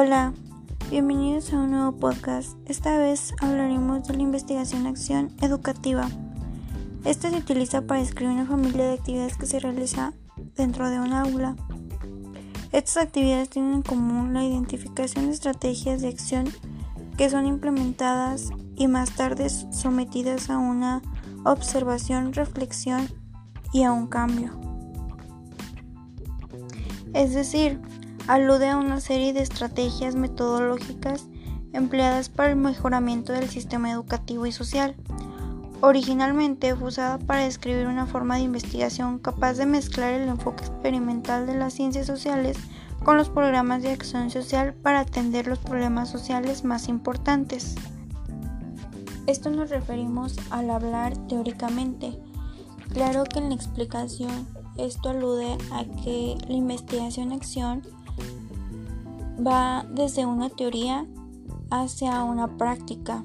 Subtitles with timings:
[0.00, 0.32] Hola,
[0.90, 2.56] bienvenidos a un nuevo podcast.
[2.66, 6.08] Esta vez hablaremos de la investigación-acción educativa.
[7.04, 10.12] Esta se utiliza para describir una familia de actividades que se realiza
[10.54, 11.56] dentro de un aula.
[12.70, 16.44] Estas actividades tienen en común la identificación de estrategias de acción
[17.16, 21.02] que son implementadas y más tarde sometidas a una
[21.44, 23.08] observación, reflexión
[23.72, 24.52] y a un cambio.
[27.14, 27.80] Es decir,
[28.28, 31.26] alude a una serie de estrategias metodológicas
[31.72, 34.94] empleadas para el mejoramiento del sistema educativo y social.
[35.80, 41.46] Originalmente fue usada para describir una forma de investigación capaz de mezclar el enfoque experimental
[41.46, 42.58] de las ciencias sociales
[43.02, 47.76] con los programas de acción social para atender los problemas sociales más importantes.
[49.26, 52.18] Esto nos referimos al hablar teóricamente.
[52.92, 57.82] Claro que en la explicación esto alude a que la investigación-acción
[59.44, 61.06] va desde una teoría
[61.70, 63.24] hacia una práctica.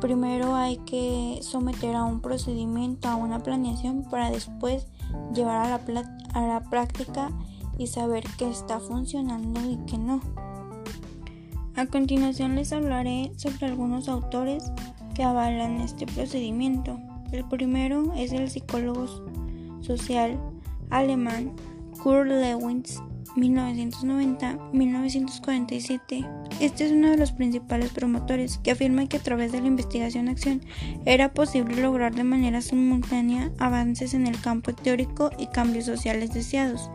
[0.00, 4.86] Primero hay que someter a un procedimiento, a una planeación para después
[5.34, 7.30] llevar a la, a la práctica
[7.78, 10.20] y saber qué está funcionando y qué no.
[11.74, 14.64] A continuación les hablaré sobre algunos autores
[15.14, 16.98] que avalan este procedimiento.
[17.32, 19.06] El primero es el psicólogo
[19.80, 20.40] social
[20.90, 21.52] alemán
[22.02, 23.00] Kurt Lewins
[23.38, 26.28] 1990-1947.
[26.60, 30.62] Este es uno de los principales promotores que afirma que a través de la investigación-acción
[31.04, 36.90] era posible lograr de manera simultánea avances en el campo teórico y cambios sociales deseados,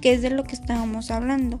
[0.00, 1.60] que es de lo que estábamos hablando.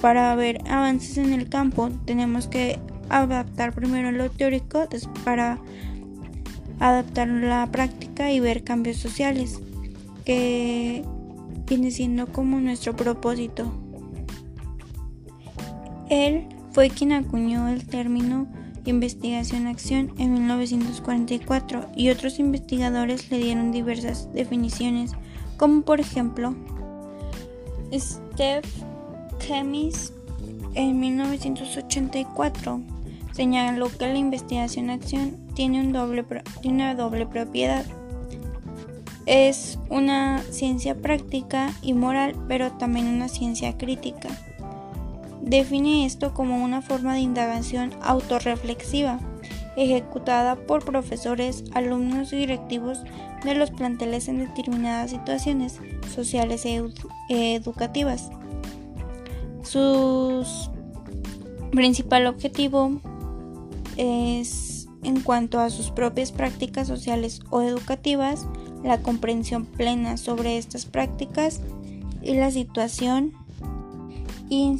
[0.00, 4.86] Para ver avances en el campo tenemos que adaptar primero lo teórico
[5.24, 5.58] para
[6.80, 9.60] adaptar la práctica y ver cambios sociales
[10.24, 11.04] que
[11.68, 13.72] viene siendo como nuestro propósito.
[16.08, 18.46] Él fue quien acuñó el término
[18.90, 25.12] investigación-acción en 1944 y otros investigadores le dieron diversas definiciones,
[25.56, 26.54] como por ejemplo
[27.92, 28.66] Steph
[29.38, 30.12] Chemis
[30.74, 32.80] en 1984
[33.32, 35.88] señaló que la investigación-acción tiene, tiene
[36.64, 37.84] una doble propiedad
[39.26, 44.28] es una ciencia práctica y moral, pero también una ciencia crítica.
[45.42, 49.20] Define esto como una forma de indagación autorreflexiva,
[49.76, 53.02] ejecutada por profesores, alumnos y directivos
[53.44, 55.80] de los planteles en determinadas situaciones
[56.14, 56.82] sociales e
[57.28, 58.30] educativas.
[59.62, 60.44] Su
[61.72, 63.00] principal objetivo
[63.96, 68.46] es, en cuanto a sus propias prácticas sociales o educativas,
[68.86, 71.60] la comprensión plena sobre estas prácticas
[72.22, 73.32] y la situación
[74.48, 74.78] y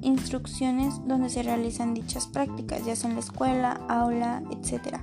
[0.00, 4.98] instrucciones donde se realizan dichas prácticas, ya sea en la escuela, aula, etc.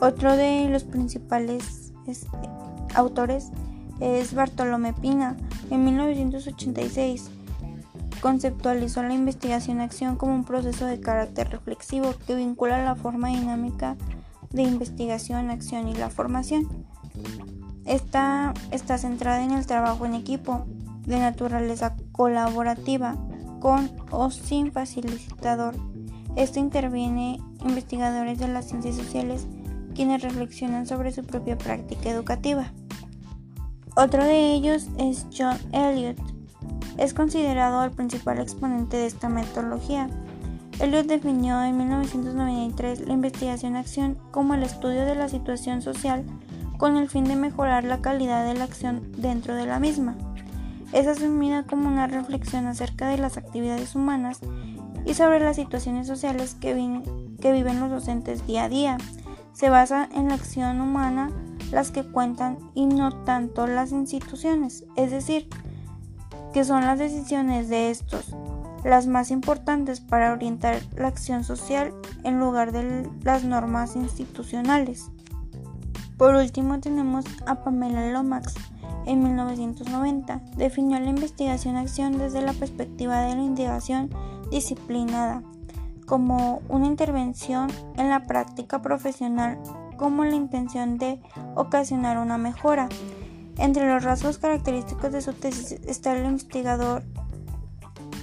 [0.00, 1.92] Otro de los principales
[2.94, 3.50] autores
[4.00, 5.36] es Bartolomé Pina.
[5.70, 7.30] En 1986
[8.20, 13.96] conceptualizó la investigación-acción como un proceso de carácter reflexivo que vincula la forma dinámica
[14.50, 16.86] de investigación, acción y la formación.
[17.84, 20.64] Esta está centrada en el trabajo en equipo
[21.06, 23.16] de naturaleza colaborativa
[23.60, 25.74] con o sin facilitador.
[26.36, 29.46] Esto interviene investigadores de las ciencias sociales
[29.94, 32.72] quienes reflexionan sobre su propia práctica educativa.
[33.96, 36.18] Otro de ellos es John Elliot.
[36.98, 40.08] Es considerado el principal exponente de esta metodología.
[40.80, 46.24] Elliot definió en 1993 la investigación-acción como el estudio de la situación social
[46.78, 50.16] con el fin de mejorar la calidad de la acción dentro de la misma.
[50.92, 54.40] Es asumida como una reflexión acerca de las actividades humanas
[55.04, 58.98] y sobre las situaciones sociales que, viven los docentes día a día.
[59.52, 61.30] Se basa en la acción humana
[61.70, 65.48] las que cuentan y no tanto las instituciones, es decir,
[66.52, 68.34] que son las decisiones de estos
[68.84, 75.10] las más importantes para orientar la acción social en lugar de las normas institucionales.
[76.16, 78.54] Por último tenemos a Pamela Lomax.
[79.06, 84.10] En 1990 definió la investigación-acción desde la perspectiva de la indagación
[84.50, 85.42] disciplinada
[86.06, 89.58] como una intervención en la práctica profesional
[89.96, 91.20] como la intención de
[91.54, 92.88] ocasionar una mejora.
[93.58, 97.02] Entre los rasgos característicos de su tesis está el investigador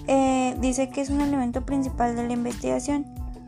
[0.08, 3.06] eh, dice que es un elemento principal de la investigación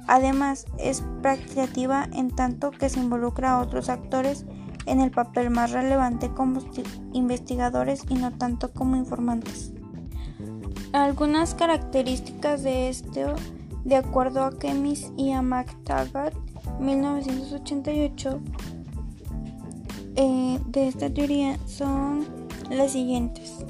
[0.07, 4.45] Además, es practicativa en tanto que se involucra a otros actores
[4.85, 6.61] en el papel más relevante como
[7.13, 9.71] investigadores y no tanto como informantes.
[10.91, 13.35] Algunas características de esto,
[13.83, 16.35] de acuerdo a Kemis y a McTaggart,
[16.79, 18.39] 1988,
[20.15, 22.25] eh, de esta teoría son
[22.69, 23.65] las siguientes.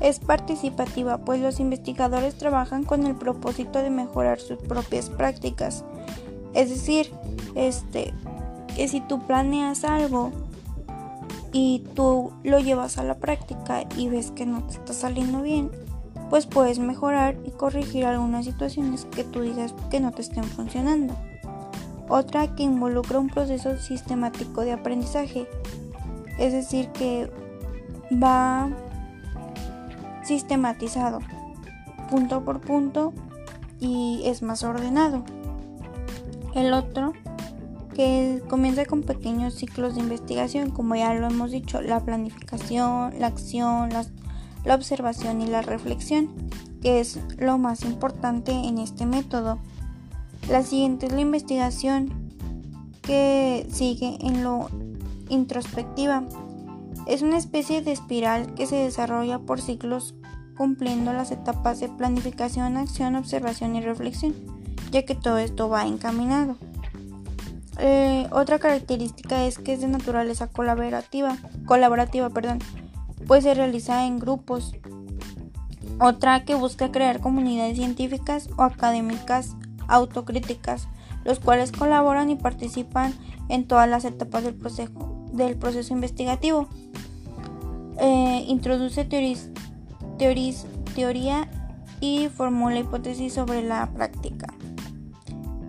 [0.00, 5.84] Es participativa, pues los investigadores trabajan con el propósito de mejorar sus propias prácticas.
[6.54, 7.12] Es decir,
[7.54, 8.14] este,
[8.76, 10.30] que si tú planeas algo
[11.52, 15.70] y tú lo llevas a la práctica y ves que no te está saliendo bien,
[16.30, 21.14] pues puedes mejorar y corregir algunas situaciones que tú digas que no te estén funcionando.
[22.08, 25.46] Otra que involucra un proceso sistemático de aprendizaje,
[26.38, 27.30] es decir, que
[28.12, 28.70] va
[30.28, 31.20] sistematizado,
[32.10, 33.12] punto por punto,
[33.80, 35.24] y es más ordenado.
[36.54, 37.12] El otro
[37.94, 43.26] que comienza con pequeños ciclos de investigación, como ya lo hemos dicho, la planificación, la
[43.26, 43.90] acción,
[44.64, 46.28] la observación y la reflexión,
[46.80, 49.58] que es lo más importante en este método.
[50.48, 52.28] La siguiente es la investigación,
[53.02, 54.68] que sigue en lo
[55.28, 56.24] introspectiva.
[57.08, 60.14] Es una especie de espiral que se desarrolla por ciclos
[60.58, 64.34] cumpliendo las etapas de planificación, acción, observación y reflexión,
[64.90, 66.58] ya que todo esto va encaminado.
[67.78, 72.58] Eh, otra característica es que es de naturaleza colaborativa, colaborativa, perdón,
[73.26, 74.74] pues se realiza en grupos.
[76.00, 79.56] Otra que busca crear comunidades científicas o académicas
[79.86, 80.88] autocríticas,
[81.24, 83.14] los cuales colaboran y participan
[83.48, 86.68] en todas las etapas del proceso, del proceso investigativo.
[88.00, 89.48] Eh, introduce teoría
[92.00, 94.54] y formula hipótesis sobre la práctica.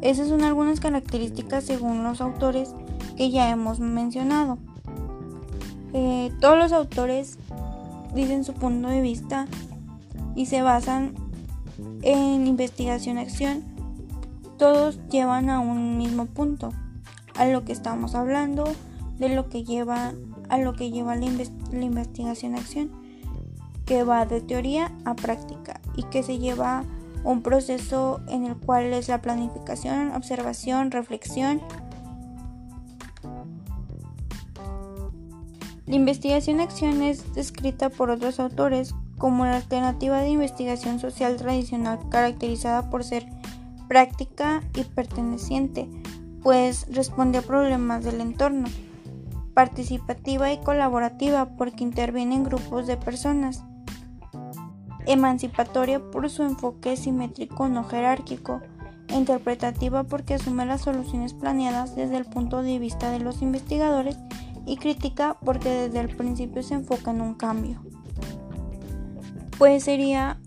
[0.02, 2.74] Esas son algunas características según los autores
[3.18, 4.60] que ya hemos mencionado.
[5.94, 7.38] Eh, todos los autores
[8.14, 9.48] dicen su punto de vista
[10.36, 11.16] y se basan
[12.04, 13.64] en investigación-acción.
[14.58, 16.72] Todos llevan a un mismo punto,
[17.36, 18.66] a lo que estamos hablando,
[19.18, 20.14] de lo que lleva
[20.50, 22.92] a lo que lleva la, investigación-acción,
[23.86, 26.84] que va de teoría a práctica y que se lleva
[27.24, 31.62] un proceso en el cual es la planificación, observación, reflexión.
[35.86, 42.90] La investigación-acción es descrita por otros autores como la alternativa de investigación social tradicional caracterizada
[42.90, 43.28] por ser
[43.88, 45.90] práctica y perteneciente,
[46.42, 48.68] pues responde a problemas del entorno,
[49.54, 53.64] participativa y colaborativa porque interviene en grupos de personas,
[55.06, 58.62] emancipatoria por su enfoque simétrico no jerárquico,
[59.10, 64.18] interpretativa porque asume las soluciones planeadas desde el punto de vista de los investigadores
[64.66, 67.82] y crítica porque desde el principio se enfoca en un cambio.
[69.58, 70.40] Pues sería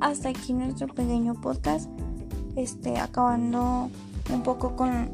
[0.00, 1.88] hasta aquí nuestro pequeño podcast,
[2.56, 3.90] este, acabando
[4.32, 5.10] un poco con,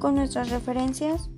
[0.00, 1.30] con nuestras referencias